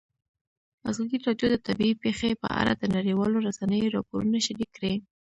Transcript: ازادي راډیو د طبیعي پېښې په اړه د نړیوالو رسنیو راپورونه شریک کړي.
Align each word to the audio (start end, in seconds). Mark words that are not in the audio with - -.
ازادي 0.89 1.17
راډیو 1.25 1.47
د 1.51 1.55
طبیعي 1.67 1.93
پېښې 2.03 2.29
په 2.41 2.47
اړه 2.59 2.73
د 2.75 2.83
نړیوالو 2.95 3.37
رسنیو 3.47 3.93
راپورونه 3.95 4.37
شریک 4.47 4.69
کړي. 4.77 4.93